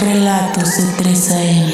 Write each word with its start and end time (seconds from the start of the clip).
Relatos 0.00 0.78
de 0.78 0.84
3 0.96 1.30
AM. 1.30 1.72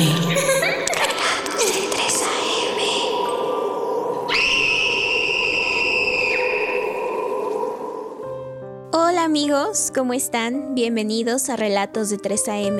Hola 8.93 9.23
amigos, 9.23 9.93
¿cómo 9.95 10.12
están? 10.12 10.75
Bienvenidos 10.75 11.49
a 11.51 11.57
Relatos 11.57 12.11
de 12.11 12.19
3 12.19 12.49
AM. 12.49 12.78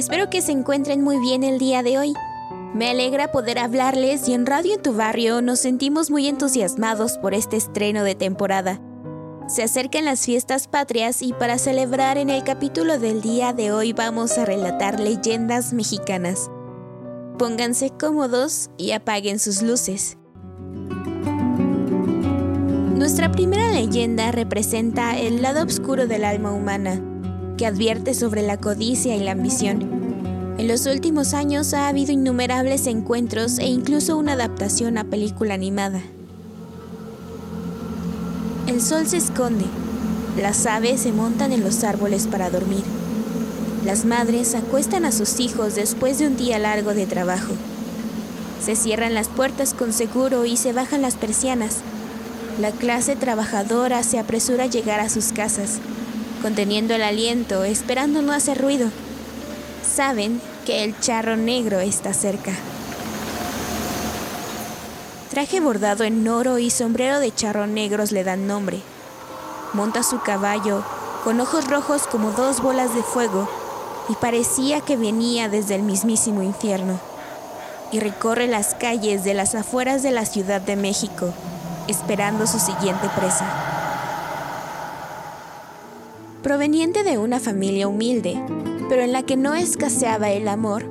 Espero 0.00 0.28
que 0.30 0.42
se 0.42 0.50
encuentren 0.50 1.00
muy 1.00 1.20
bien 1.20 1.44
el 1.44 1.60
día 1.60 1.84
de 1.84 1.98
hoy. 1.98 2.14
Me 2.74 2.90
alegra 2.90 3.30
poder 3.30 3.60
hablarles 3.60 4.28
y 4.28 4.34
en 4.34 4.46
Radio 4.46 4.74
en 4.74 4.82
tu 4.82 4.94
barrio 4.94 5.42
nos 5.42 5.60
sentimos 5.60 6.10
muy 6.10 6.26
entusiasmados 6.26 7.18
por 7.18 7.34
este 7.34 7.56
estreno 7.56 8.02
de 8.02 8.16
temporada. 8.16 8.80
Se 9.48 9.62
acercan 9.62 10.04
las 10.04 10.26
fiestas 10.26 10.66
patrias 10.66 11.22
y 11.22 11.32
para 11.32 11.58
celebrar 11.58 12.18
en 12.18 12.30
el 12.30 12.42
capítulo 12.42 12.98
del 12.98 13.22
día 13.22 13.52
de 13.52 13.70
hoy 13.70 13.92
vamos 13.92 14.36
a 14.38 14.44
relatar 14.44 14.98
leyendas 14.98 15.72
mexicanas. 15.72 16.50
Pónganse 17.38 17.90
cómodos 17.90 18.70
y 18.76 18.90
apaguen 18.90 19.38
sus 19.38 19.62
luces. 19.62 20.18
Nuestra 22.96 23.30
primera 23.30 23.70
leyenda 23.70 24.32
representa 24.32 25.16
el 25.16 25.42
lado 25.42 25.62
oscuro 25.62 26.08
del 26.08 26.24
alma 26.24 26.50
humana, 26.50 27.00
que 27.56 27.66
advierte 27.66 28.14
sobre 28.14 28.42
la 28.42 28.56
codicia 28.56 29.14
y 29.14 29.20
la 29.20 29.30
ambición. 29.30 30.56
En 30.58 30.66
los 30.66 30.86
últimos 30.86 31.34
años 31.34 31.72
ha 31.72 31.86
habido 31.86 32.10
innumerables 32.10 32.88
encuentros 32.88 33.60
e 33.60 33.66
incluso 33.66 34.16
una 34.16 34.32
adaptación 34.32 34.98
a 34.98 35.04
película 35.04 35.54
animada. 35.54 36.02
El 38.66 38.82
sol 38.82 39.06
se 39.06 39.16
esconde. 39.16 39.64
Las 40.36 40.66
aves 40.66 41.00
se 41.02 41.12
montan 41.12 41.52
en 41.52 41.62
los 41.62 41.84
árboles 41.84 42.26
para 42.26 42.50
dormir. 42.50 42.82
Las 43.84 44.04
madres 44.04 44.56
acuestan 44.56 45.04
a 45.04 45.12
sus 45.12 45.38
hijos 45.38 45.76
después 45.76 46.18
de 46.18 46.26
un 46.26 46.36
día 46.36 46.58
largo 46.58 46.92
de 46.92 47.06
trabajo. 47.06 47.52
Se 48.60 48.74
cierran 48.74 49.14
las 49.14 49.28
puertas 49.28 49.72
con 49.72 49.92
seguro 49.92 50.46
y 50.46 50.56
se 50.56 50.72
bajan 50.72 51.00
las 51.00 51.14
persianas. 51.14 51.76
La 52.60 52.72
clase 52.72 53.14
trabajadora 53.14 54.02
se 54.02 54.18
apresura 54.18 54.64
a 54.64 54.68
llegar 54.68 54.98
a 54.98 55.10
sus 55.10 55.26
casas, 55.26 55.78
conteniendo 56.42 56.94
el 56.94 57.02
aliento, 57.02 57.62
esperando 57.62 58.20
no 58.20 58.32
hacer 58.32 58.60
ruido. 58.60 58.88
Saben 59.94 60.40
que 60.64 60.82
el 60.82 60.98
charro 60.98 61.36
negro 61.36 61.78
está 61.78 62.12
cerca. 62.12 62.52
Traje 65.36 65.60
bordado 65.60 66.04
en 66.04 66.26
oro 66.28 66.58
y 66.58 66.70
sombrero 66.70 67.20
de 67.20 67.30
charro 67.30 67.66
negros 67.66 68.10
le 68.10 68.24
dan 68.24 68.46
nombre. 68.46 68.80
Monta 69.74 70.02
su 70.02 70.18
caballo, 70.22 70.82
con 71.24 71.38
ojos 71.40 71.68
rojos 71.68 72.06
como 72.06 72.30
dos 72.30 72.62
bolas 72.62 72.94
de 72.94 73.02
fuego, 73.02 73.46
y 74.08 74.14
parecía 74.14 74.80
que 74.80 74.96
venía 74.96 75.50
desde 75.50 75.74
el 75.74 75.82
mismísimo 75.82 76.42
infierno. 76.42 76.98
Y 77.92 78.00
recorre 78.00 78.46
las 78.46 78.74
calles 78.74 79.24
de 79.24 79.34
las 79.34 79.54
afueras 79.54 80.02
de 80.02 80.10
la 80.10 80.24
Ciudad 80.24 80.62
de 80.62 80.76
México, 80.76 81.34
esperando 81.86 82.46
su 82.46 82.58
siguiente 82.58 83.06
presa. 83.14 83.44
Proveniente 86.42 87.02
de 87.02 87.18
una 87.18 87.40
familia 87.40 87.88
humilde, 87.88 88.42
pero 88.88 89.02
en 89.02 89.12
la 89.12 89.22
que 89.22 89.36
no 89.36 89.54
escaseaba 89.54 90.30
el 90.30 90.48
amor, 90.48 90.86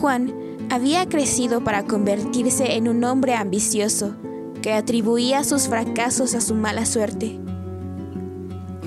Juan 0.00 0.41
había 0.72 1.06
crecido 1.06 1.62
para 1.62 1.84
convertirse 1.84 2.76
en 2.76 2.88
un 2.88 3.04
hombre 3.04 3.34
ambicioso 3.34 4.16
que 4.62 4.72
atribuía 4.72 5.44
sus 5.44 5.68
fracasos 5.68 6.34
a 6.34 6.40
su 6.40 6.54
mala 6.54 6.86
suerte. 6.86 7.38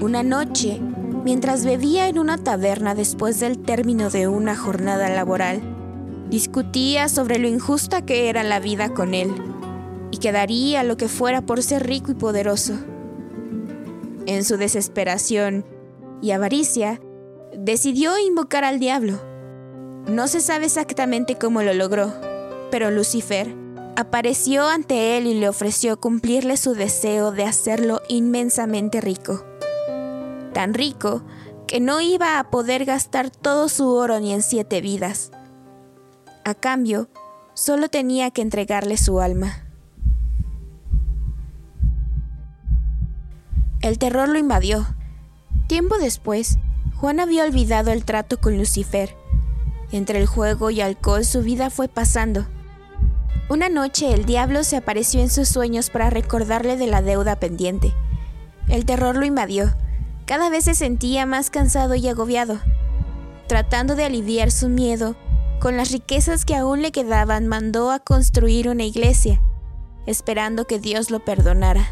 Una 0.02 0.24
noche, 0.24 0.82
mientras 1.24 1.64
bebía 1.64 2.08
en 2.08 2.18
una 2.18 2.40
taberna 2.40 2.96
después 2.96 3.40
del 3.40 3.60
término 3.60 4.10
de 4.10 4.28
una 4.28 4.56
jornada 4.56 5.10
laboral, 5.10 5.62
discutía 6.28 7.08
sobre 7.08 7.38
lo 7.38 7.48
injusta 7.48 8.04
que 8.04 8.30
era 8.30 8.42
la 8.42 8.60
vida 8.60 8.90
con 8.90 9.14
él 9.14 9.32
y 10.10 10.18
que 10.18 10.32
daría 10.32 10.82
lo 10.84 10.98
que 10.98 11.08
fuera 11.08 11.46
por 11.46 11.62
ser 11.62 11.86
rico 11.86 12.12
y 12.12 12.16
poderoso. 12.16 12.80
En 14.26 14.44
su 14.44 14.58
desesperación 14.58 15.64
y 16.20 16.32
avaricia, 16.32 17.00
decidió 17.56 18.18
invocar 18.18 18.64
al 18.64 18.80
diablo 18.80 19.35
no 20.08 20.28
se 20.28 20.40
sabe 20.40 20.66
exactamente 20.66 21.36
cómo 21.36 21.64
lo 21.64 21.74
logró, 21.74 22.14
pero 22.70 22.92
Lucifer 22.92 23.56
apareció 23.96 24.68
ante 24.68 25.18
él 25.18 25.26
y 25.26 25.34
le 25.34 25.50
ofreció 25.50 26.00
cumplirle 26.00 26.58
su 26.58 26.74
deseo 26.74 27.32
de 27.32 27.44
hacerlo 27.44 28.02
inmensamente 28.08 29.02
rico. 29.02 29.44
Tan 30.54 30.74
rico 30.74 31.24
que 31.68 31.80
no 31.80 32.02
iba 32.02 32.38
a 32.38 32.52
poder 32.52 32.86
gastar 32.86 33.32
todo 33.32 33.68
su 33.68 33.90
oro 33.90 34.20
ni 34.20 34.32
en 34.32 34.44
siete 34.44 34.80
vidas. 34.80 35.32
A 36.44 36.54
cambio, 36.54 37.10
solo 37.56 37.90
tenía 37.90 38.30
que 38.30 38.44
entregarle 38.44 38.98
su 38.98 39.20
alma. 39.20 39.64
El 43.82 43.98
terror 43.98 44.30
lo 44.30 44.38
invadió. 44.38 44.86
Tiempo 45.68 45.98
después, 45.98 46.58
Juan 46.98 47.20
había 47.20 47.44
olvidado 47.44 47.92
el 47.92 48.06
trato 48.06 48.40
con 48.40 48.58
Lucifer 48.58 49.16
entre 49.96 50.20
el 50.20 50.26
juego 50.26 50.70
y 50.70 50.82
alcohol 50.82 51.26
su 51.26 51.42
vida 51.42 51.70
fue 51.70 51.88
pasando. 51.88 52.46
Una 53.50 53.70
noche 53.70 54.14
el 54.14 54.26
diablo 54.26 54.64
se 54.64 54.76
apareció 54.76 55.22
en 55.22 55.30
sus 55.30 55.48
sueños 55.48 55.90
para 55.90 56.10
recordarle 56.10 56.78
de 56.78 56.88
la 56.88 57.02
deuda 57.02 57.36
pendiente. 57.36 57.94
El 58.68 58.86
terror 58.86 59.16
lo 59.16 59.26
invadió. 59.26 59.76
Cada 60.26 60.50
vez 60.50 60.66
se 60.66 60.74
sentía 60.74 61.26
más 61.26 61.52
cansado 61.52 61.94
y 61.94 62.08
agobiado. 62.08 62.60
Tratando 63.48 63.96
de 63.96 64.06
aliviar 64.06 64.50
su 64.50 64.70
miedo, 64.70 65.16
con 65.60 65.78
las 65.78 65.92
riquezas 65.92 66.46
que 66.46 66.56
aún 66.56 66.82
le 66.82 66.92
quedaban 66.92 67.48
mandó 67.48 67.92
a 67.92 68.00
construir 68.00 68.68
una 68.68 68.84
iglesia, 68.84 69.42
esperando 70.08 70.66
que 70.66 70.80
Dios 70.80 71.12
lo 71.12 71.20
perdonara. 71.24 71.88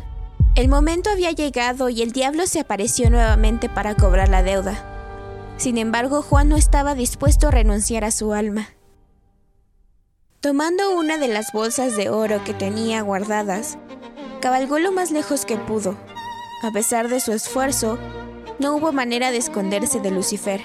El 0.56 0.68
momento 0.68 1.10
había 1.10 1.32
llegado 1.32 1.90
y 1.90 2.02
el 2.02 2.12
diablo 2.12 2.48
se 2.48 2.60
apareció 2.60 3.10
nuevamente 3.10 3.70
para 3.70 3.96
cobrar 3.96 4.30
la 4.30 4.44
deuda. 4.44 4.93
Sin 5.58 5.78
embargo, 5.78 6.22
Juan 6.22 6.50
no 6.50 6.58
estaba 6.58 6.96
dispuesto 6.96 7.48
a 7.48 7.52
renunciar 7.52 8.04
a 8.04 8.12
su 8.12 8.34
alma. 8.34 8.70
Tomando 10.42 10.98
una 10.98 11.18
de 11.18 11.30
las 11.30 11.54
bolsas 11.54 11.96
de 11.96 12.10
oro 12.10 12.44
que 12.44 12.54
tenía 12.54 13.02
guardadas, 13.02 13.78
cabalgó 14.42 14.78
lo 14.80 14.92
más 14.92 15.12
lejos 15.12 15.46
que 15.46 15.56
pudo. 15.58 15.96
A 16.64 16.72
pesar 16.72 17.08
de 17.08 17.20
su 17.20 17.32
esfuerzo, 17.32 17.98
no 18.60 18.76
hubo 18.76 18.92
manera 18.92 19.32
de 19.32 19.38
esconderse 19.38 20.00
de 20.00 20.12
Lucifer. 20.12 20.62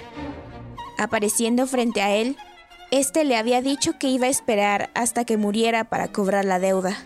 Apareciendo 0.99 1.67
frente 1.67 2.03
a 2.03 2.17
él, 2.17 2.37
éste 2.91 3.25
le 3.25 3.37
había 3.37 3.63
dicho 3.63 3.99
que 3.99 4.09
iba 4.09 4.27
a 4.27 4.31
esperar 4.31 4.91
hasta 4.95 5.25
que 5.25 5.37
muriera 5.37 5.85
para 5.85 6.09
cobrar 6.09 6.45
la 6.45 6.59
deuda. 6.59 6.97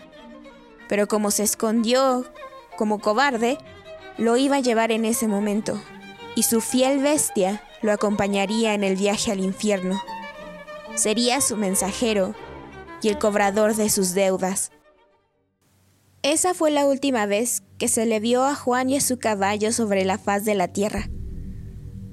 Pero 0.89 1.07
como 1.07 1.29
se 1.29 1.43
escondió 1.43 2.25
como 2.75 2.99
cobarde, 2.99 3.59
lo 4.17 4.35
iba 4.37 4.55
a 4.55 4.61
llevar 4.61 4.91
en 4.91 5.05
ese 5.05 5.27
momento, 5.27 5.79
y 6.35 6.43
su 6.43 6.59
fiel 6.59 6.99
bestia 6.99 7.61
lo 7.83 7.91
acompañaría 7.91 8.73
en 8.73 8.83
el 8.83 8.95
viaje 8.95 9.31
al 9.31 9.41
infierno. 9.41 10.01
Sería 10.95 11.41
su 11.41 11.57
mensajero 11.57 12.33
y 13.01 13.09
el 13.09 13.19
cobrador 13.19 13.75
de 13.75 13.89
sus 13.89 14.13
deudas. 14.13 14.71
Esa 16.23 16.53
fue 16.53 16.71
la 16.71 16.85
última 16.85 17.25
vez 17.25 17.61
que 17.77 17.89
se 17.89 18.05
le 18.05 18.21
vio 18.21 18.45
a 18.45 18.55
Juan 18.55 18.89
y 18.89 18.95
a 18.95 19.01
su 19.01 19.19
caballo 19.19 19.73
sobre 19.73 20.05
la 20.05 20.17
faz 20.17 20.45
de 20.45 20.55
la 20.55 20.69
tierra. 20.69 21.09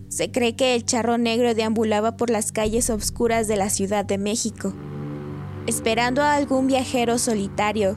Se 0.09 0.33
cree 0.33 0.57
que 0.57 0.75
el 0.75 0.85
charro 0.85 1.19
negro 1.19 1.55
deambulaba 1.55 2.17
por 2.17 2.31
las 2.31 2.51
calles 2.51 2.91
oscuras 2.91 3.47
de 3.47 3.57
la 3.57 3.71
Ciudad 3.71 4.05
de 4.05 4.19
México, 4.19 4.75
esperando 5.69 6.23
a 6.23 6.35
algún 6.35 6.67
viajero 6.67 7.19
solitario 7.19 7.97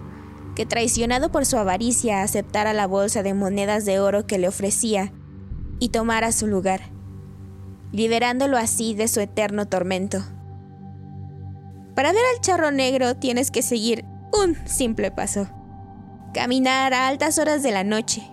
que, 0.56 0.68
traicionado 0.68 1.32
por 1.32 1.48
su 1.48 1.58
avaricia, 1.58 2.22
aceptara 2.22 2.74
la 2.74 2.86
bolsa 2.86 3.24
de 3.24 3.34
monedas 3.34 3.86
de 3.86 4.00
oro 4.00 4.28
que 4.28 4.38
le 4.38 4.48
ofrecía 4.48 5.12
y 5.80 5.90
tomara 5.90 6.32
su 6.32 6.46
lugar 6.46 6.93
liberándolo 7.94 8.58
así 8.58 8.96
de 8.96 9.08
su 9.08 9.22
eterno 9.22 9.68
tormento. 9.68 10.18
Para 11.96 12.12
ver 12.12 12.24
al 12.34 12.42
charro 12.42 12.72
negro 12.72 13.16
tienes 13.16 13.52
que 13.52 13.62
seguir 13.62 14.04
un 14.34 14.58
simple 14.66 15.12
paso. 15.12 15.48
Caminar 16.34 16.94
a 16.96 17.08
altas 17.08 17.38
horas 17.38 17.62
de 17.62 17.72
la 17.72 17.84
noche. 17.84 18.24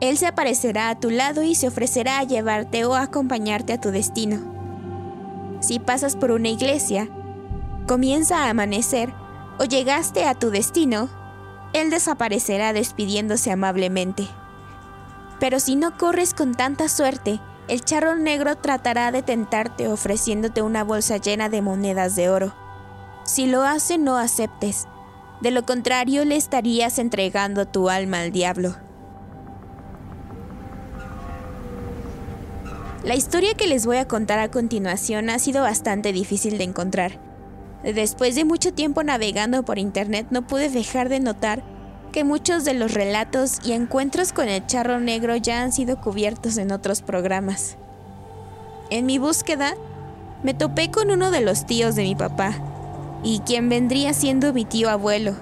Él 0.00 0.16
se 0.16 0.28
aparecerá 0.28 0.88
a 0.88 1.00
tu 1.00 1.10
lado 1.10 1.42
y 1.42 1.56
se 1.56 1.66
ofrecerá 1.66 2.20
a 2.20 2.24
llevarte 2.24 2.84
o 2.84 2.94
acompañarte 2.94 3.72
a 3.72 3.80
tu 3.80 3.90
destino. 3.90 4.38
Si 5.60 5.80
pasas 5.80 6.14
por 6.14 6.30
una 6.30 6.48
iglesia, 6.48 7.08
comienza 7.88 8.44
a 8.44 8.50
amanecer 8.50 9.12
o 9.58 9.64
llegaste 9.64 10.24
a 10.24 10.34
tu 10.34 10.50
destino, 10.50 11.08
Él 11.72 11.90
desaparecerá 11.90 12.72
despidiéndose 12.72 13.50
amablemente. 13.50 14.28
Pero 15.40 15.58
si 15.58 15.74
no 15.74 15.96
corres 15.98 16.34
con 16.34 16.54
tanta 16.54 16.88
suerte, 16.88 17.40
el 17.72 17.82
charro 17.82 18.16
negro 18.16 18.54
tratará 18.56 19.10
de 19.12 19.22
tentarte 19.22 19.88
ofreciéndote 19.88 20.60
una 20.60 20.84
bolsa 20.84 21.16
llena 21.16 21.48
de 21.48 21.62
monedas 21.62 22.14
de 22.16 22.28
oro. 22.28 22.54
Si 23.24 23.46
lo 23.46 23.62
hace, 23.62 23.96
no 23.96 24.18
aceptes. 24.18 24.86
De 25.40 25.50
lo 25.50 25.64
contrario, 25.64 26.26
le 26.26 26.36
estarías 26.36 26.98
entregando 26.98 27.64
tu 27.64 27.88
alma 27.88 28.20
al 28.20 28.30
diablo. 28.30 28.76
La 33.04 33.14
historia 33.14 33.54
que 33.54 33.66
les 33.66 33.86
voy 33.86 33.96
a 33.96 34.06
contar 34.06 34.38
a 34.38 34.50
continuación 34.50 35.30
ha 35.30 35.38
sido 35.38 35.62
bastante 35.62 36.12
difícil 36.12 36.58
de 36.58 36.64
encontrar. 36.64 37.20
Después 37.82 38.34
de 38.34 38.44
mucho 38.44 38.74
tiempo 38.74 39.02
navegando 39.02 39.62
por 39.62 39.78
internet 39.78 40.26
no 40.28 40.46
pude 40.46 40.68
dejar 40.68 41.08
de 41.08 41.20
notar 41.20 41.64
que 42.12 42.24
muchos 42.24 42.64
de 42.64 42.74
los 42.74 42.94
relatos 42.94 43.58
y 43.64 43.72
encuentros 43.72 44.32
con 44.32 44.48
el 44.48 44.64
charro 44.66 45.00
negro 45.00 45.34
ya 45.36 45.62
han 45.62 45.72
sido 45.72 46.00
cubiertos 46.00 46.58
en 46.58 46.70
otros 46.70 47.02
programas. 47.02 47.76
En 48.90 49.06
mi 49.06 49.18
búsqueda, 49.18 49.74
me 50.42 50.54
topé 50.54 50.90
con 50.90 51.10
uno 51.10 51.30
de 51.30 51.40
los 51.40 51.66
tíos 51.66 51.94
de 51.94 52.02
mi 52.02 52.14
papá, 52.14 52.54
y 53.24 53.40
quien 53.40 53.68
vendría 53.68 54.12
siendo 54.12 54.52
mi 54.52 54.64
tío 54.64 54.90
abuelo. 54.90 55.34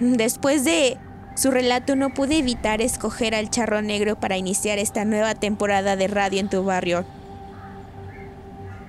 Después 0.00 0.64
de 0.64 0.96
su 1.34 1.50
relato 1.50 1.96
no 1.96 2.14
pude 2.14 2.38
evitar 2.38 2.80
escoger 2.80 3.34
al 3.34 3.50
charro 3.50 3.82
negro 3.82 4.18
para 4.18 4.38
iniciar 4.38 4.78
esta 4.78 5.04
nueva 5.04 5.34
temporada 5.34 5.96
de 5.96 6.08
radio 6.08 6.40
en 6.40 6.48
tu 6.48 6.64
barrio. 6.64 7.04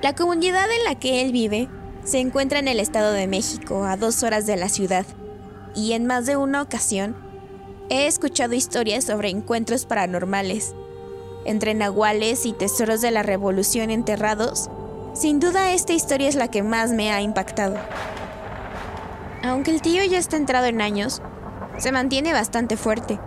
La 0.02 0.16
comunidad 0.16 0.66
en 0.72 0.84
la 0.86 0.96
que 0.96 1.22
él 1.22 1.32
vive 1.32 1.70
se 2.04 2.20
encuentra 2.20 2.60
en 2.60 2.68
el 2.68 2.80
Estado 2.80 3.12
de 3.12 3.28
México, 3.28 3.84
a 3.84 3.98
dos 3.98 4.24
horas 4.24 4.46
de 4.46 4.56
la 4.56 4.70
ciudad, 4.70 5.06
y 5.76 5.94
en 5.94 6.06
más 6.06 6.26
de 6.26 6.38
una 6.38 6.62
ocasión 6.62 7.16
he 7.90 8.08
escuchado 8.08 8.54
historias 8.54 9.04
sobre 9.04 9.30
encuentros 9.30 9.86
paranormales, 9.86 10.74
entre 11.46 11.74
nahuales 11.74 12.46
y 12.46 12.54
tesoros 12.54 13.02
de 13.02 13.12
la 13.12 13.24
revolución 13.24 13.90
enterrados. 13.90 14.70
Sin 15.14 15.40
duda 15.40 15.74
esta 15.74 15.94
historia 15.94 16.30
es 16.30 16.36
la 16.36 16.50
que 16.50 16.64
más 16.64 16.92
me 16.92 17.12
ha 17.12 17.22
impactado. 17.22 17.76
Aunque 19.44 19.72
el 19.72 19.82
tío 19.82 20.04
ya 20.06 20.20
está 20.20 20.38
entrado 20.38 20.68
en 20.68 20.82
años, 20.82 21.22
se 21.78 21.92
mantiene 21.92 22.32
bastante 22.32 22.78
fuerte, 22.78 23.20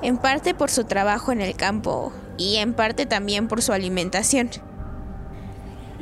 en 0.00 0.16
parte 0.16 0.54
por 0.54 0.70
su 0.70 0.84
trabajo 0.84 1.32
en 1.32 1.40
el 1.40 1.56
campo 1.56 2.12
y 2.38 2.56
en 2.56 2.72
parte 2.72 3.04
también 3.04 3.48
por 3.48 3.62
su 3.62 3.72
alimentación. 3.72 4.50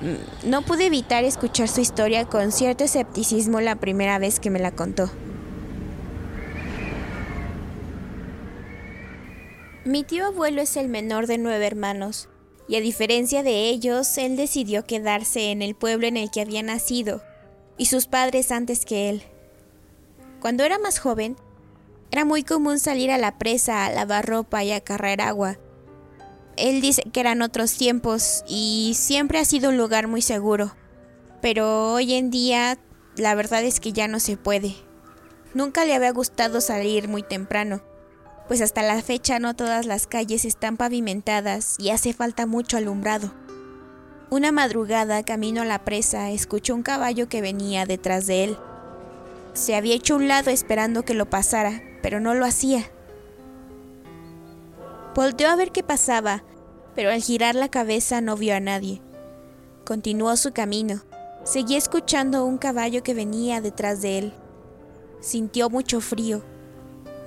Mm, 0.01 0.51
no 0.51 0.63
pude 0.63 0.87
evitar 0.87 1.25
escuchar 1.25 1.69
su 1.69 1.81
historia 1.81 2.27
con 2.27 2.53
cierto 2.53 2.85
escepticismo 2.85 3.61
la 3.61 3.77
primera 3.77 4.19
vez 4.19 4.39
que 4.39 4.51
me 4.51 4.59
la 4.59 4.71
contó. 4.71 5.11
Mi 9.87 10.03
tío 10.03 10.25
abuelo 10.25 10.63
es 10.63 10.79
el 10.79 10.89
menor 10.89 11.27
de 11.27 11.37
nueve 11.37 11.67
hermanos, 11.67 12.31
y 12.67 12.77
a 12.77 12.81
diferencia 12.81 13.43
de 13.43 13.69
ellos, 13.69 14.17
él 14.17 14.35
decidió 14.35 14.87
quedarse 14.87 15.51
en 15.51 15.61
el 15.61 15.75
pueblo 15.75 16.07
en 16.07 16.17
el 16.17 16.31
que 16.31 16.41
había 16.41 16.63
nacido, 16.63 17.23
y 17.77 17.85
sus 17.85 18.07
padres 18.07 18.51
antes 18.51 18.87
que 18.87 19.11
él. 19.11 19.23
Cuando 20.41 20.65
era 20.65 20.79
más 20.79 20.99
joven, 20.99 21.37
era 22.11 22.25
muy 22.25 22.45
común 22.45 22.79
salir 22.79 23.11
a 23.11 23.19
la 23.19 23.37
presa 23.37 23.85
a 23.85 23.91
lavar 23.91 24.25
ropa 24.25 24.65
y 24.65 24.73
a 24.73 24.81
cargar 24.81 25.21
agua. 25.21 25.59
Él 26.57 26.81
dice 26.81 27.03
que 27.13 27.21
eran 27.21 27.43
otros 27.43 27.75
tiempos 27.75 28.43
y 28.49 28.93
siempre 28.97 29.39
ha 29.39 29.45
sido 29.45 29.69
un 29.69 29.77
lugar 29.77 30.09
muy 30.09 30.23
seguro, 30.23 30.75
pero 31.43 31.93
hoy 31.93 32.15
en 32.15 32.31
día 32.31 32.79
la 33.19 33.35
verdad 33.35 33.63
es 33.63 33.81
que 33.81 33.93
ya 33.93 34.09
no 34.09 34.19
se 34.19 34.39
puede. 34.39 34.77
Nunca 35.53 35.85
le 35.85 35.95
había 35.95 36.13
gustado 36.13 36.63
salir 36.63 37.07
muy 37.07 37.23
temprano 37.23 37.83
pues 38.49 38.61
hasta 38.61 38.83
la 38.83 39.01
fecha 39.03 39.39
no 39.39 39.55
todas 39.55 39.87
las 39.87 40.07
calles 40.07 40.45
están 40.45 40.77
pavimentadas 40.77 41.77
y 41.79 41.91
hace 41.91 42.13
falta 42.13 42.47
mucho 42.47 42.77
alumbrado. 42.77 43.33
Una 44.31 44.53
madrugada, 44.53 45.23
camino 45.23 45.63
a 45.63 45.65
la 45.65 45.85
presa, 45.85 46.31
escuchó 46.31 46.75
un 46.75 46.83
caballo 46.83 47.29
que 47.29 47.41
venía 47.41 47.87
detrás 47.87 48.27
de 48.27 48.45
él. 48.45 48.59
Se 49.53 49.77
había 49.77 49.95
hecho 49.95 50.17
un 50.17 50.29
lado 50.29 50.51
esperando 50.51 51.05
que 51.05 51.15
lo 51.15 51.31
pasara, 51.31 51.83
pero 52.03 52.21
no 52.21 52.35
lo 52.35 52.45
hacía. 52.45 52.91
Volteó 55.15 55.49
a 55.49 55.57
ver 55.57 55.71
qué 55.71 55.83
pasaba, 55.83 56.43
pero 56.95 57.11
al 57.11 57.23
girar 57.23 57.55
la 57.55 57.69
cabeza 57.69 58.21
no 58.21 58.37
vio 58.37 58.57
a 58.57 58.61
nadie. 58.61 59.01
Continuó 59.87 60.37
su 60.37 60.53
camino. 60.53 61.03
Seguía 61.45 61.79
escuchando 61.79 62.45
un 62.45 62.59
caballo 62.59 63.03
que 63.03 63.15
venía 63.15 63.61
detrás 63.61 64.03
de 64.03 64.19
él. 64.19 64.35
Sintió 65.21 65.71
mucho 65.71 66.01
frío 66.01 66.43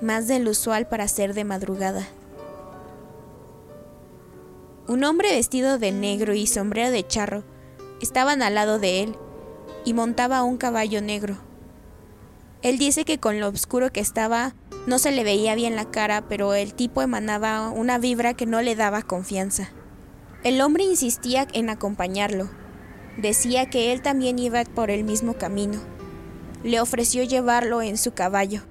más 0.00 0.28
del 0.28 0.46
usual 0.48 0.86
para 0.86 1.08
ser 1.08 1.34
de 1.34 1.44
madrugada. 1.44 2.06
Un 4.86 5.04
hombre 5.04 5.32
vestido 5.32 5.78
de 5.78 5.92
negro 5.92 6.34
y 6.34 6.46
sombrero 6.46 6.90
de 6.90 7.06
charro 7.06 7.44
estaban 8.00 8.42
al 8.42 8.54
lado 8.54 8.78
de 8.78 9.02
él 9.02 9.16
y 9.84 9.94
montaba 9.94 10.42
un 10.42 10.56
caballo 10.56 11.02
negro. 11.02 11.36
Él 12.62 12.78
dice 12.78 13.04
que 13.04 13.18
con 13.18 13.40
lo 13.40 13.48
oscuro 13.48 13.92
que 13.92 14.00
estaba 14.00 14.54
no 14.86 14.98
se 14.98 15.10
le 15.10 15.24
veía 15.24 15.54
bien 15.54 15.76
la 15.76 15.90
cara, 15.90 16.24
pero 16.28 16.54
el 16.54 16.74
tipo 16.74 17.02
emanaba 17.02 17.68
una 17.70 17.98
vibra 17.98 18.34
que 18.34 18.46
no 18.46 18.62
le 18.62 18.74
daba 18.74 19.02
confianza. 19.02 19.70
El 20.44 20.60
hombre 20.60 20.84
insistía 20.84 21.46
en 21.52 21.68
acompañarlo. 21.68 22.48
Decía 23.16 23.68
que 23.68 23.92
él 23.92 24.02
también 24.02 24.38
iba 24.38 24.62
por 24.64 24.90
el 24.90 25.04
mismo 25.04 25.34
camino. 25.34 25.80
Le 26.62 26.80
ofreció 26.80 27.24
llevarlo 27.24 27.82
en 27.82 27.98
su 27.98 28.12
caballo. 28.12 28.62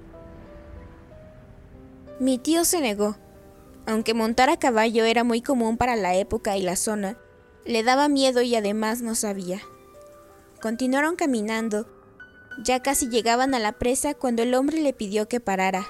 Mi 2.20 2.36
tío 2.36 2.64
se 2.64 2.80
negó. 2.80 3.16
Aunque 3.86 4.12
montar 4.12 4.50
a 4.50 4.58
caballo 4.58 5.04
era 5.04 5.22
muy 5.22 5.40
común 5.40 5.76
para 5.76 5.94
la 5.94 6.16
época 6.16 6.56
y 6.56 6.62
la 6.62 6.74
zona, 6.74 7.16
le 7.64 7.84
daba 7.84 8.08
miedo 8.08 8.42
y 8.42 8.56
además 8.56 9.02
no 9.02 9.14
sabía. 9.14 9.60
Continuaron 10.60 11.14
caminando. 11.14 11.86
Ya 12.64 12.82
casi 12.82 13.08
llegaban 13.08 13.54
a 13.54 13.60
la 13.60 13.72
presa 13.72 14.14
cuando 14.14 14.42
el 14.42 14.54
hombre 14.54 14.80
le 14.80 14.92
pidió 14.92 15.28
que 15.28 15.38
parara. 15.38 15.86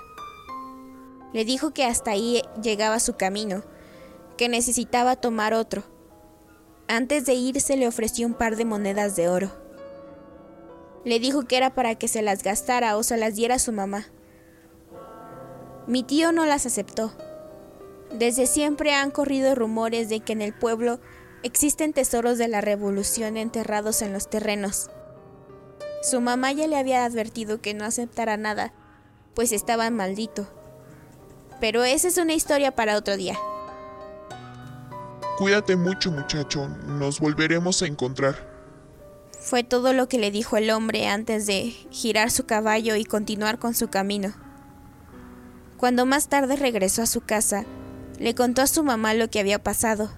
Le 1.32 1.46
dijo 1.46 1.72
que 1.72 1.84
hasta 1.84 2.10
ahí 2.10 2.42
llegaba 2.62 3.00
su 3.00 3.16
camino, 3.16 3.62
que 4.36 4.50
necesitaba 4.50 5.16
tomar 5.16 5.54
otro. 5.54 5.82
Antes 6.88 7.25
de 7.25 7.34
irse 7.34 7.76
le 7.76 7.88
ofreció 7.88 8.26
un 8.26 8.34
par 8.34 8.56
de 8.56 8.66
monedas 8.66 9.16
de 9.16 9.30
oro. 9.30 9.50
Le 11.06 11.20
dijo 11.20 11.44
que 11.44 11.56
era 11.56 11.75
para 11.75 11.94
que 11.94 12.06
se 12.06 12.20
las 12.20 12.42
gastara 12.42 12.98
o 12.98 13.02
se 13.02 13.16
las 13.16 13.34
diera 13.34 13.54
a 13.54 13.58
su 13.58 13.72
mamá. 13.72 14.06
Mi 15.88 16.02
tío 16.02 16.32
no 16.32 16.44
las 16.44 16.67
aceptó. 16.67 17.12
Desde 18.12 18.46
siempre 18.46 18.93
han 18.93 19.11
corrido 19.11 19.55
rumores 19.55 20.11
de 20.11 20.20
que 20.20 20.35
en 20.35 20.43
el 20.43 20.52
pueblo 20.52 21.00
existen 21.43 21.94
tesoros 21.94 22.37
de 22.37 22.46
la 22.46 22.61
revolución 22.61 23.38
enterrados 23.38 24.02
en 24.02 24.12
los 24.12 24.29
terrenos. 24.29 24.90
Su 26.02 26.20
mamá 26.20 26.52
ya 26.52 26.67
le 26.67 26.76
había 26.76 27.06
advertido 27.06 27.62
que 27.62 27.73
no 27.73 27.87
aceptara 27.87 28.37
nada, 28.37 28.75
pues 29.35 29.50
estaba 29.50 29.88
maldito. 29.88 30.46
Pero 31.58 31.82
esa 31.85 32.08
es 32.08 32.19
una 32.19 32.35
historia 32.35 32.76
para 32.76 32.99
otro 32.99 33.17
día. 33.17 33.38
Cuídate 35.38 35.75
mucho 35.75 36.11
muchacho, 36.11 36.69
nos 36.87 37.19
volveremos 37.19 37.81
a 37.81 37.87
encontrar. 37.87 38.37
Fue 39.40 39.64
todo 39.64 39.95
lo 39.95 40.07
que 40.07 40.18
le 40.18 40.30
dijo 40.30 40.59
el 40.59 40.68
hombre 40.68 41.09
antes 41.09 41.47
de 41.47 41.71
girar 41.90 42.30
su 42.30 42.45
caballo 42.45 42.95
y 42.95 43.07
continuar 43.07 43.59
con 43.59 43.73
su 43.73 43.88
camino. 43.88 44.35
Cuando 45.78 46.06
más 46.06 46.28
tarde 46.28 46.56
regresó 46.56 47.02
a 47.02 47.06
su 47.06 47.20
casa, 47.20 47.64
le 48.18 48.35
contó 48.35 48.62
a 48.62 48.66
su 48.66 48.82
mamá 48.82 49.14
lo 49.14 49.30
que 49.30 49.38
había 49.38 49.62
pasado. 49.62 50.11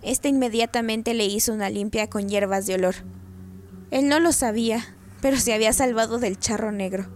Esta 0.00 0.28
inmediatamente 0.28 1.12
le 1.12 1.26
hizo 1.26 1.52
una 1.52 1.68
limpia 1.68 2.08
con 2.08 2.30
hierbas 2.30 2.66
de 2.66 2.76
olor. 2.76 2.94
Él 3.90 4.08
no 4.08 4.20
lo 4.20 4.32
sabía, 4.32 4.96
pero 5.20 5.36
se 5.36 5.52
había 5.52 5.74
salvado 5.74 6.18
del 6.18 6.38
charro 6.38 6.72
negro. 6.72 7.08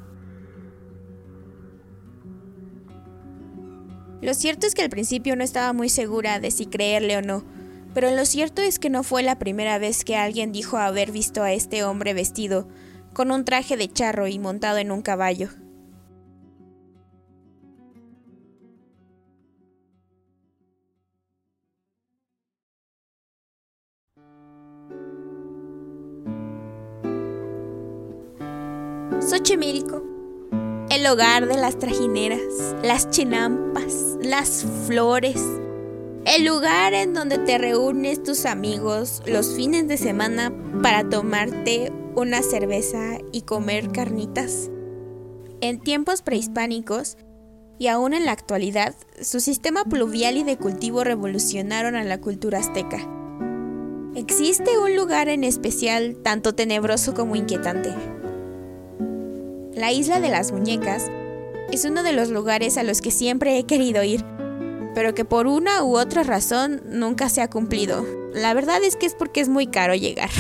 Lo 4.21 4.35
cierto 4.35 4.67
es 4.67 4.75
que 4.75 4.83
al 4.83 4.91
principio 4.91 5.35
no 5.35 5.43
estaba 5.43 5.73
muy 5.73 5.89
segura 5.89 6.41
de 6.41 6.51
si 6.51 6.67
creerle 6.67 7.17
o 7.17 7.23
no, 7.23 7.45
pero 7.95 8.11
lo 8.11 8.27
cierto 8.27 8.61
es 8.61 8.79
que 8.79 8.91
no 8.91 9.03
fue 9.03 9.23
la 9.23 9.39
primera 9.39 9.79
vez 9.79 10.05
que 10.05 10.17
alguien 10.17 10.53
dijo 10.53 10.77
haber 10.77 11.13
visto 11.13 11.43
a 11.43 11.53
este 11.53 11.83
hombre 11.83 12.13
vestido 12.13 12.69
con 13.15 13.31
un 13.31 13.47
traje 13.47 13.79
de 13.79 13.91
charro 13.91 14.27
y 14.27 14.39
montado 14.39 14.77
en 14.77 14.91
un 14.91 15.01
caballo. 15.01 15.49
Xochimilco, 29.27 30.03
el 30.91 31.07
hogar 31.07 31.49
de 31.49 31.57
las 31.57 31.79
trajineras, 31.79 32.43
las 32.83 33.09
chinampas, 33.09 34.19
las 34.21 34.67
flores, 34.87 35.43
el 36.27 36.45
lugar 36.45 36.93
en 36.93 37.15
donde 37.15 37.39
te 37.39 37.57
reúnes 37.57 38.23
tus 38.23 38.45
amigos 38.45 39.23
los 39.25 39.55
fines 39.55 39.89
de 39.89 39.97
semana 39.97 40.53
para 40.83 41.09
tomarte 41.09 41.91
una 42.15 42.43
cerveza 42.43 43.17
y 43.33 43.43
comer 43.43 43.91
carnitas. 43.93 44.71
En 45.63 45.81
tiempos 45.81 46.21
prehispánicos, 46.21 47.17
y 47.79 47.87
aún 47.87 48.13
en 48.13 48.27
la 48.27 48.33
actualidad, 48.33 48.95
su 49.23 49.41
sistema 49.41 49.85
pluvial 49.85 50.37
y 50.37 50.45
de 50.45 50.59
cultivo 50.59 51.03
revolucionaron 51.03 51.97
a 51.97 52.05
la 52.05 52.21
cultura 52.21 52.59
azteca. 52.59 52.99
Existe 54.15 54.79
un 54.79 54.95
lugar 54.95 55.31
en 55.31 55.45
especial 55.45 56.19
tanto 56.23 56.55
tenebroso 56.55 57.15
como 57.15 57.37
inquietante, 57.37 57.95
la 59.75 59.93
isla 59.93 60.21
de 60.21 60.29
las 60.29 60.53
muñecas 60.53 61.11
es 61.73 61.85
uno 61.85 62.03
de 62.03 62.13
los 62.13 62.29
lugares 62.29 62.77
a 62.79 62.83
los 62.83 63.01
que 63.01 63.11
siempre 63.11 63.59
he 63.59 63.65
querido 63.65 64.03
ir. 64.03 64.25
pero 64.95 65.13
que 65.13 65.25
por 65.25 65.49
una 65.49 65.83
u 65.83 65.99
otra 65.99 66.23
razón 66.23 66.81
nunca 66.87 67.29
se 67.29 67.41
ha 67.41 67.51
cumplido. 67.51 68.07
La 68.33 68.55
verdad 68.55 68.79
es 68.85 68.95
que 68.95 69.07
es 69.07 69.15
porque 69.17 69.41
es 69.41 69.49
muy 69.49 69.67
caro 69.67 69.97
llegar. 69.97 70.31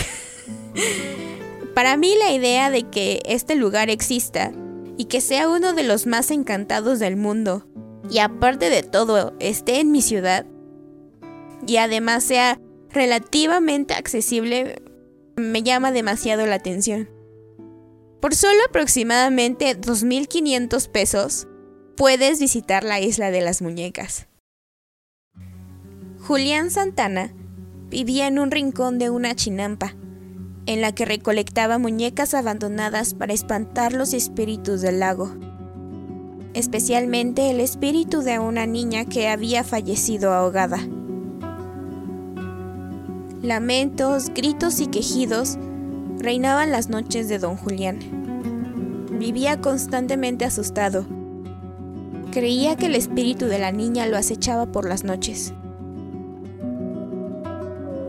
Para 1.74 1.96
mí 1.96 2.14
la 2.16 2.32
idea 2.32 2.70
de 2.70 2.84
que 2.84 3.20
este 3.26 3.56
lugar 3.56 3.90
exista 3.90 4.52
y 4.96 5.06
que 5.06 5.20
sea 5.20 5.48
uno 5.48 5.72
de 5.72 5.82
los 5.82 6.06
más 6.06 6.30
encantados 6.30 7.00
del 7.00 7.16
mundo, 7.16 7.66
y 8.08 8.18
aparte 8.18 8.70
de 8.70 8.84
todo 8.84 9.32
esté 9.40 9.80
en 9.80 9.90
mi 9.90 10.02
ciudad, 10.02 10.46
y 11.66 11.78
además 11.78 12.22
sea 12.22 12.60
relativamente 12.90 13.94
accesible, 13.94 14.76
me 15.34 15.64
llama 15.64 15.90
demasiado 15.90 16.46
la 16.46 16.54
atención. 16.54 17.08
Por 18.24 18.34
solo 18.34 18.58
aproximadamente 18.66 19.78
2.500 19.78 20.88
pesos, 20.88 21.46
puedes 21.94 22.40
visitar 22.40 22.82
la 22.82 22.98
isla 22.98 23.30
de 23.30 23.42
las 23.42 23.60
muñecas. 23.60 24.28
Julián 26.26 26.70
Santana 26.70 27.34
vivía 27.90 28.26
en 28.26 28.38
un 28.38 28.50
rincón 28.50 28.98
de 28.98 29.10
una 29.10 29.34
chinampa, 29.34 29.94
en 30.64 30.80
la 30.80 30.94
que 30.94 31.04
recolectaba 31.04 31.76
muñecas 31.76 32.32
abandonadas 32.32 33.12
para 33.12 33.34
espantar 33.34 33.92
los 33.92 34.14
espíritus 34.14 34.80
del 34.80 35.00
lago, 35.00 35.30
especialmente 36.54 37.50
el 37.50 37.60
espíritu 37.60 38.22
de 38.22 38.38
una 38.38 38.64
niña 38.64 39.04
que 39.04 39.28
había 39.28 39.64
fallecido 39.64 40.32
ahogada. 40.32 40.78
Lamentos, 43.42 44.30
gritos 44.30 44.80
y 44.80 44.86
quejidos 44.86 45.58
reinaban 46.24 46.72
las 46.72 46.88
noches 46.88 47.28
de 47.28 47.38
don 47.38 47.56
Julián. 47.56 47.98
Vivía 49.18 49.60
constantemente 49.60 50.46
asustado. 50.46 51.04
Creía 52.32 52.76
que 52.76 52.86
el 52.86 52.94
espíritu 52.94 53.44
de 53.44 53.58
la 53.58 53.70
niña 53.72 54.06
lo 54.06 54.16
acechaba 54.16 54.66
por 54.72 54.88
las 54.88 55.04
noches. 55.04 55.52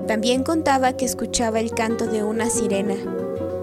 También 0.08 0.44
contaba 0.44 0.94
que 0.94 1.04
escuchaba 1.04 1.60
el 1.60 1.72
canto 1.72 2.08
de 2.08 2.24
una 2.24 2.50
sirena, 2.50 2.96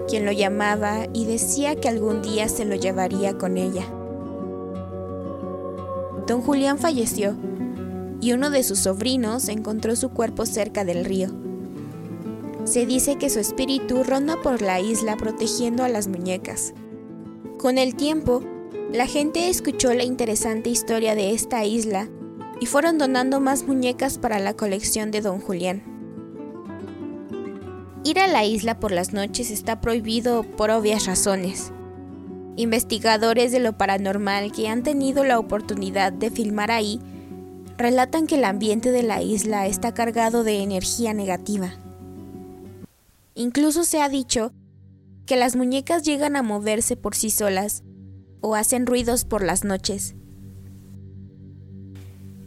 quien 0.07 0.23
lo 0.25 0.31
llamaba 0.31 1.07
y 1.13 1.25
decía 1.25 1.75
que 1.75 1.89
algún 1.89 2.21
día 2.21 2.47
se 2.47 2.63
lo 2.63 2.75
llevaría 2.75 3.37
con 3.37 3.57
ella. 3.57 3.85
Don 6.27 6.41
Julián 6.41 6.77
falleció 6.77 7.35
y 8.21 8.33
uno 8.33 8.51
de 8.51 8.63
sus 8.63 8.79
sobrinos 8.79 9.49
encontró 9.49 9.95
su 9.95 10.09
cuerpo 10.09 10.45
cerca 10.45 10.85
del 10.85 11.05
río. 11.05 11.42
Se 12.65 12.85
dice 12.85 13.17
que 13.17 13.29
su 13.29 13.39
espíritu 13.39 14.03
ronda 14.03 14.41
por 14.41 14.61
la 14.61 14.79
isla 14.79 15.17
protegiendo 15.17 15.83
a 15.83 15.89
las 15.89 16.07
muñecas. 16.07 16.73
Con 17.57 17.77
el 17.77 17.95
tiempo, 17.95 18.41
la 18.91 19.05
gente 19.05 19.49
escuchó 19.49 19.93
la 19.93 20.03
interesante 20.03 20.69
historia 20.69 21.13
de 21.13 21.33
esta 21.33 21.65
isla 21.65 22.09
y 22.61 22.65
fueron 22.65 22.97
donando 22.97 23.41
más 23.41 23.67
muñecas 23.67 24.17
para 24.17 24.39
la 24.39 24.53
colección 24.53 25.11
de 25.11 25.21
don 25.21 25.41
Julián. 25.41 25.83
Ir 28.05 28.19
a 28.19 28.27
la 28.27 28.45
isla 28.45 28.79
por 28.79 28.91
las 28.91 29.13
noches 29.13 29.51
está 29.51 29.81
prohibido 29.81 30.43
por 30.43 30.71
obvias 30.71 31.05
razones. 31.05 31.71
Investigadores 32.55 33.51
de 33.51 33.59
lo 33.59 33.77
paranormal 33.77 34.51
que 34.51 34.69
han 34.69 34.83
tenido 34.83 35.23
la 35.23 35.39
oportunidad 35.39 36.13
de 36.13 36.29
filmar 36.29 36.71
ahí 36.71 36.99
relatan 37.77 38.27
que 38.27 38.35
el 38.35 38.45
ambiente 38.45 38.91
de 38.91 39.03
la 39.03 39.21
isla 39.21 39.67
está 39.67 39.93
cargado 39.93 40.43
de 40.43 40.61
energía 40.61 41.13
negativa. 41.13 41.73
Incluso 43.35 43.83
se 43.83 44.01
ha 44.01 44.09
dicho 44.09 44.53
que 45.25 45.35
las 45.35 45.55
muñecas 45.55 46.03
llegan 46.03 46.35
a 46.35 46.43
moverse 46.43 46.95
por 46.95 47.15
sí 47.15 47.29
solas 47.29 47.83
o 48.41 48.55
hacen 48.55 48.85
ruidos 48.85 49.25
por 49.25 49.43
las 49.43 49.63
noches. 49.63 50.15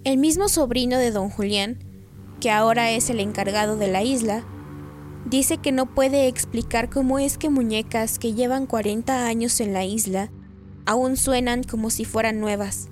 El 0.04 0.18
mismo 0.18 0.48
sobrino 0.48 0.98
de 0.98 1.10
don 1.10 1.30
Julián, 1.30 1.78
que 2.40 2.50
ahora 2.50 2.90
es 2.90 3.10
el 3.10 3.20
encargado 3.20 3.76
de 3.76 3.88
la 3.88 4.02
isla, 4.02 4.44
Dice 5.26 5.58
que 5.58 5.72
no 5.72 5.86
puede 5.86 6.28
explicar 6.28 6.88
cómo 6.88 7.18
es 7.18 7.36
que 7.36 7.50
muñecas 7.50 8.20
que 8.20 8.32
llevan 8.32 8.66
40 8.66 9.26
años 9.26 9.58
en 9.58 9.72
la 9.72 9.84
isla 9.84 10.30
aún 10.86 11.16
suenan 11.16 11.64
como 11.64 11.90
si 11.90 12.04
fueran 12.04 12.38
nuevas, 12.38 12.90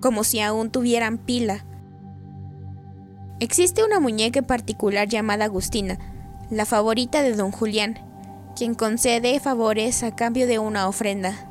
como 0.00 0.24
si 0.24 0.40
aún 0.40 0.72
tuvieran 0.72 1.18
pila. 1.18 1.64
Existe 3.38 3.84
una 3.84 4.00
muñeca 4.00 4.40
en 4.40 4.44
particular 4.44 5.06
llamada 5.06 5.44
Agustina, 5.44 6.00
la 6.52 6.66
favorita 6.66 7.22
de 7.22 7.34
don 7.34 7.50
Julián, 7.50 7.98
quien 8.54 8.74
concede 8.74 9.40
favores 9.40 10.02
a 10.02 10.14
cambio 10.14 10.46
de 10.46 10.58
una 10.58 10.86
ofrenda. 10.86 11.48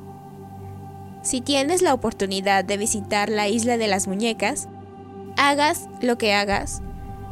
Si 1.24 1.42
tienes 1.42 1.82
la 1.82 1.96
oportunidad 1.96 2.64
de 2.64 2.78
visitar 2.78 3.30
la 3.30 3.48
isla 3.48 3.78
de 3.78 3.88
las 3.88 4.08
muñecas, 4.08 4.70
hagas 5.38 5.90
lo 6.02 6.20
que 6.20 6.36
hagas, 6.36 6.84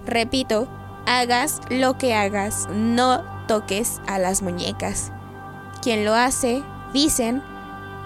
repito, 0.04 0.68
hagas 1.06 1.62
lo 1.70 2.00
que 2.00 2.16
hagas, 2.16 2.68
no 2.74 3.24
toques 3.48 4.02
a 4.08 4.18
las 4.18 4.42
muñecas. 4.42 5.12
Quien 5.84 6.06
lo 6.06 6.16
hace, 6.16 6.64
dicen, 6.92 7.44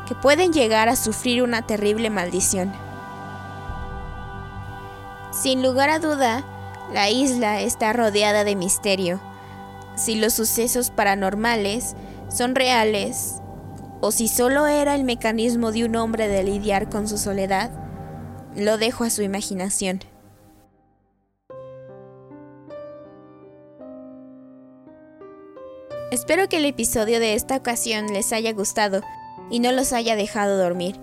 que 0.10 0.16
pueden 0.16 0.52
llegar 0.52 0.90
a 0.90 0.98
sufrir 0.98 1.42
una 1.42 1.62
terrible 1.62 2.10
maldición. 2.10 2.74
Sin 5.32 5.64
lugar 5.64 5.90
a 5.90 6.00
duda, 6.00 6.44
la 6.92 7.10
isla 7.10 7.62
está 7.62 7.94
rodeada 7.94 8.44
de 8.44 8.58
misterio. 8.58 9.22
Si 9.96 10.16
los 10.16 10.34
sucesos 10.34 10.90
paranormales 10.90 11.96
son 12.30 12.56
reales 12.56 13.36
o 14.02 14.12
si 14.12 14.28
solo 14.28 14.68
era 14.68 14.96
el 14.96 15.04
mecanismo 15.04 15.72
de 15.72 15.86
un 15.86 15.96
hombre 15.96 16.28
de 16.28 16.44
lidiar 16.44 16.90
con 16.90 17.08
su 17.08 17.18
soledad, 17.18 17.72
lo 18.56 18.78
dejo 18.78 19.04
a 19.04 19.10
su 19.10 19.22
imaginación. 19.22 20.02
Espero 26.12 26.48
que 26.48 26.58
el 26.58 26.66
episodio 26.66 27.20
de 27.20 27.34
esta 27.34 27.56
ocasión 27.56 28.08
les 28.14 28.34
haya 28.34 28.54
gustado 28.54 29.02
y 29.50 29.60
no 29.60 29.72
los 29.72 29.94
haya 29.94 30.16
dejado 30.16 30.58
dormir. 30.58 31.00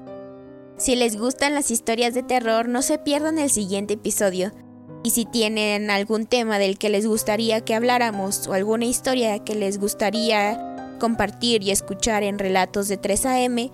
Si 0.77 0.95
les 0.95 1.17
gustan 1.17 1.55
las 1.55 1.71
historias 1.71 2.15
de 2.15 2.23
terror, 2.23 2.69
no 2.69 2.81
se 2.81 2.99
pierdan 2.99 3.39
el 3.39 3.51
siguiente 3.51 3.95
episodio. 3.95 4.53
Y 5.03 5.11
si 5.11 5.25
tienen 5.25 5.91
algún 5.91 6.27
tema 6.27 6.59
del 6.59 6.79
que 6.79 6.91
les 6.91 7.07
gustaría 7.07 7.63
que 7.63 7.75
habláramos 7.75 8.47
o 8.47 8.53
alguna 8.53 8.85
historia 8.85 9.39
que 9.43 9.55
les 9.55 9.79
gustaría 9.79 10.97
compartir 10.99 11.63
y 11.63 11.71
escuchar 11.71 12.23
en 12.23 12.39
relatos 12.39 12.89
de 12.89 13.01
3am, 13.01 13.73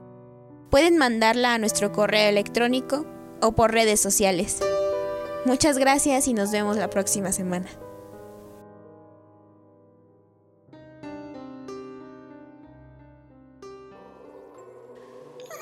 pueden 0.70 0.96
mandarla 0.96 1.54
a 1.54 1.58
nuestro 1.58 1.90
correo 1.92 2.28
electrónico 2.28 3.06
o 3.42 3.52
por 3.52 3.72
redes 3.72 4.00
sociales. 4.00 4.60
Muchas 5.44 5.78
gracias 5.78 6.28
y 6.28 6.34
nos 6.34 6.50
vemos 6.50 6.76
la 6.76 6.90
próxima 6.90 7.32
semana. 7.32 7.68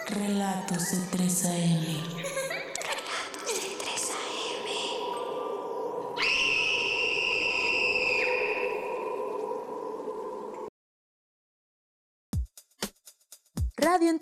Relatos 0.09 0.91
de 0.91 0.99
3 1.11 1.45
AM. 1.47 2.24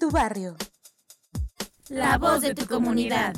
Tu 0.02 0.10
barrio. 0.10 0.56
La 1.88 2.18
voz 2.18 2.40
de 2.40 2.56
tu 2.56 2.66
comunidad. 2.66 3.36